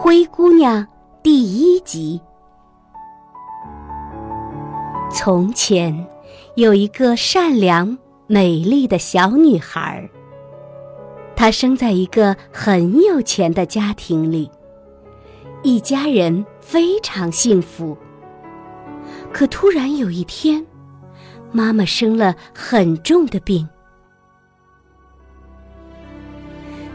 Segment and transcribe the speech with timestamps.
[0.00, 0.86] 灰姑娘
[1.24, 2.20] 第一集。
[5.10, 6.06] 从前，
[6.54, 7.98] 有一个善良
[8.28, 10.08] 美丽的小女孩。
[11.34, 14.48] 她生在一个很有钱的家庭里，
[15.64, 17.98] 一家人非常幸福。
[19.32, 20.64] 可突然有一天，
[21.50, 23.68] 妈妈生了很重的病。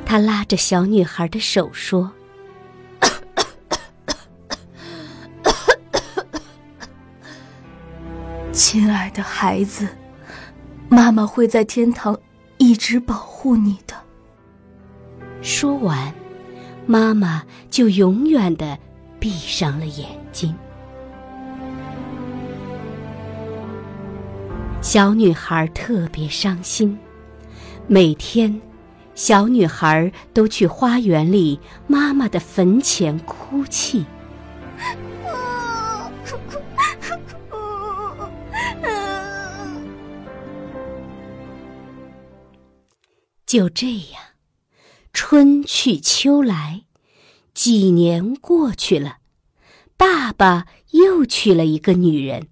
[0.06, 2.10] 她拉着小女孩的手说。
[8.54, 9.88] 亲爱的孩子，
[10.88, 12.16] 妈妈会在天堂
[12.60, 13.96] 一直保护你的。
[15.42, 16.14] 说完，
[16.86, 18.78] 妈妈就永远的
[19.20, 20.56] 闭上了眼睛。
[24.82, 26.96] 小女孩特别伤心，
[27.88, 28.62] 每天，
[29.16, 34.06] 小女孩都去花园里妈妈的坟前哭泣。
[43.54, 44.20] 就这样，
[45.14, 46.86] 春去秋来，
[47.54, 49.18] 几年过去了，
[49.96, 52.48] 爸爸又娶了一个女人。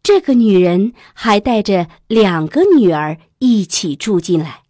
[0.00, 4.62] 这个女人还带着两个女儿一起住进来。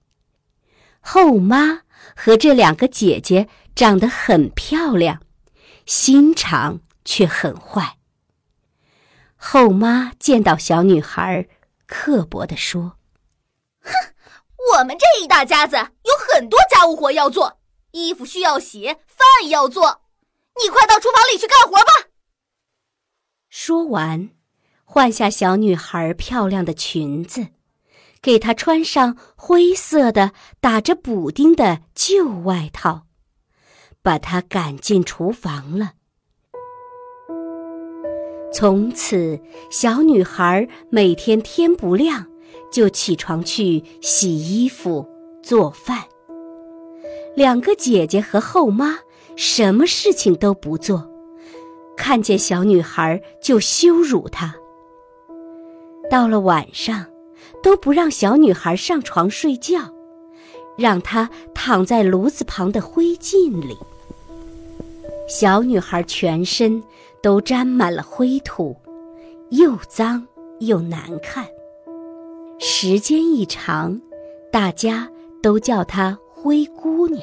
[1.01, 1.83] 后妈
[2.17, 5.21] 和这两个姐姐长得很漂亮，
[5.85, 7.99] 心肠却很坏。
[9.37, 11.47] 后妈见到小女孩，
[11.87, 12.95] 刻薄地说：“！”
[14.77, 17.59] 我们这一大家子有很多家务活要做，
[17.93, 20.03] 衣服需要洗，饭要做，
[20.63, 22.09] 你快到厨房里去干活吧。
[23.49, 24.31] 说完，
[24.85, 27.49] 换下小女孩漂亮的裙子，
[28.21, 33.07] 给她穿上灰色的打着补丁的旧外套，
[34.03, 35.95] 把她赶进厨房了。
[38.53, 39.41] 从此，
[39.71, 42.28] 小女孩每天天不亮。
[42.71, 45.07] 就起床去洗衣服、
[45.43, 46.05] 做饭。
[47.37, 48.99] 两个姐姐和后妈
[49.37, 51.09] 什么事情都不做，
[51.97, 54.55] 看见小女孩就羞辱她。
[56.11, 57.07] 到了晚上，
[57.63, 59.93] 都不让小女孩上床睡觉，
[60.77, 63.77] 让她躺在炉子旁的灰烬里。
[65.29, 66.83] 小女孩全身
[67.23, 68.75] 都沾满了灰土，
[69.51, 70.27] 又脏
[70.61, 71.47] 又难看。
[72.61, 74.01] 时间一长，
[74.51, 75.11] 大家
[75.41, 77.23] 都叫她灰姑娘。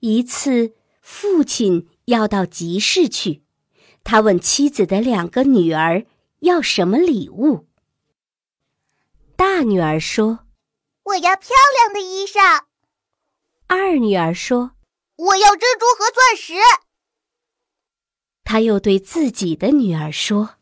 [0.00, 3.44] 一次，父亲要到集市去，
[4.02, 6.04] 他问妻子的两个女儿
[6.40, 7.68] 要什么礼物。
[9.36, 10.40] 大女儿说
[11.04, 12.64] ：“我要漂亮的衣裳。”
[13.68, 14.72] 二女儿说
[15.16, 16.54] ：“我要珍珠和钻石。”
[18.42, 20.56] 他又对自己的女儿说。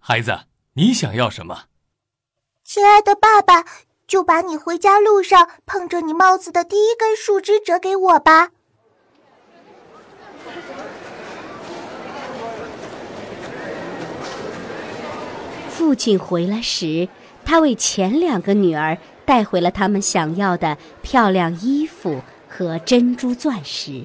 [0.00, 0.40] 孩子，
[0.74, 1.64] 你想要什么？
[2.64, 3.64] 亲爱的爸爸，
[4.06, 8.50] 就把你回家路上碰着你帽子的第一根树枝折给我吧。
[15.68, 17.08] 父亲回来时，
[17.44, 24.04] 他为前两个女儿带回了他们想要的漂亮衣服和珍珠钻石。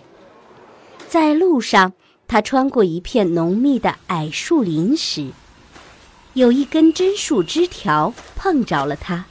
[1.07, 1.93] 在路上，
[2.27, 5.31] 他穿过一片浓密的矮树林时。
[6.33, 9.25] 有一根针树枝条碰着了他，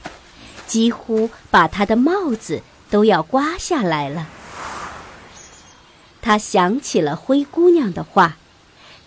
[0.66, 4.28] 几乎把他的帽子都要刮下来了。
[6.20, 8.36] 他想起了灰姑娘的话，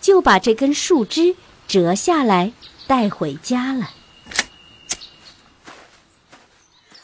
[0.01, 1.37] 就把这根树枝
[1.67, 2.51] 折下来
[2.85, 3.91] 带回家了。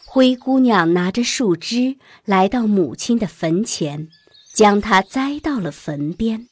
[0.04, 1.96] 灰姑娘拿着树枝
[2.26, 4.10] 来到母亲的坟前，
[4.54, 6.50] 将它栽到了坟边。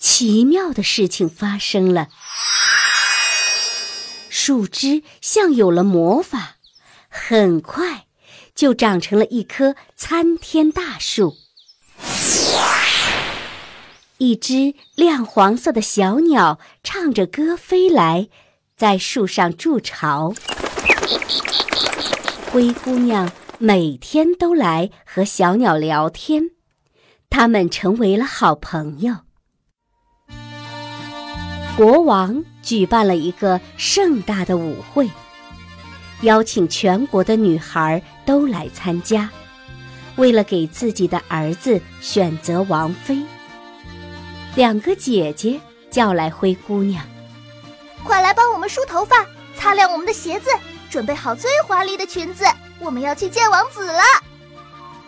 [0.00, 2.08] 奇妙的事情发生了。
[4.40, 6.58] 树枝像有了魔法，
[7.08, 8.06] 很快
[8.54, 11.34] 就长成了一棵参天大树。
[14.18, 18.28] 一只亮黄色的小鸟唱着歌飞来，
[18.76, 20.32] 在树上筑巢。
[22.52, 26.50] 灰姑娘每天都来和小鸟聊天，
[27.28, 29.16] 他们成为了好朋友。
[31.76, 35.08] 国王举办了一个盛大的舞会，
[36.20, 39.30] 邀请全国的女孩都来参加。
[40.16, 43.22] 为了给自己的儿子选择王妃，
[44.54, 45.58] 两个姐姐
[45.90, 47.02] 叫来灰姑娘
[48.04, 49.24] ：“快来帮我们梳头发，
[49.56, 50.50] 擦亮我们的鞋子，
[50.90, 52.44] 准备好最华丽的裙子，
[52.80, 54.02] 我们要去见王子了。”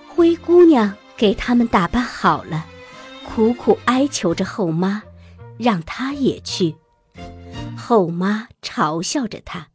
[0.09, 2.65] 灰姑娘给他们打扮好了，
[3.23, 5.03] 苦苦哀求着后妈，
[5.59, 6.75] 让她也去。
[7.91, 9.71] 后妈嘲笑着她：“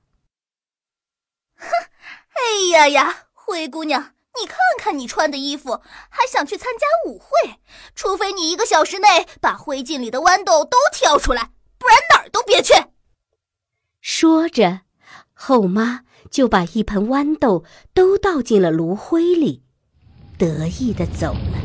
[1.60, 1.68] 哼，
[2.32, 7.60] 哎呀呀，灰姑娘！”你看看你穿的衣服，还想去参加舞会？
[7.94, 12.74] 除非你一个小时内把灰烬里的豌豆都挑出来，不然哪儿都别去。
[14.00, 14.84] 说着，
[15.34, 19.62] 后妈就把一盆豌豆都倒进了炉灰里，
[20.38, 21.60] 得意的走了。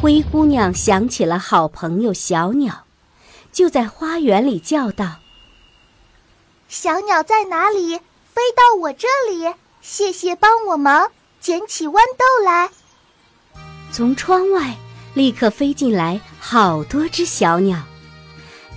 [0.00, 2.83] 灰姑娘想起了好朋友小鸟，
[3.54, 5.20] 就在花园里叫道
[6.68, 7.96] ：“小鸟在哪里？
[7.96, 12.68] 飞到我这里。”谢谢，帮我忙捡起豌豆来。
[13.92, 14.74] 从窗外
[15.14, 17.78] 立刻飞进来好多只小鸟，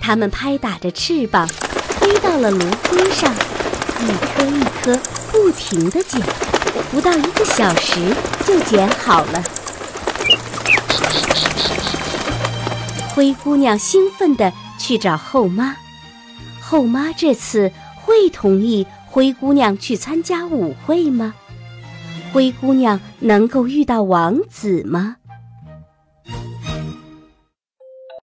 [0.00, 4.96] 它们拍打着翅膀，飞到了炉灰上，一颗一颗
[5.32, 6.22] 不停地捡，
[6.92, 8.14] 不到一个小时
[8.46, 9.42] 就捡好了。
[13.16, 14.52] 灰姑娘兴奋地
[14.88, 15.76] 去找后妈，
[16.62, 18.86] 后妈这次会同意。
[19.04, 21.34] 灰姑娘去参加舞会吗？
[22.32, 25.16] 灰姑娘能够遇到王子吗？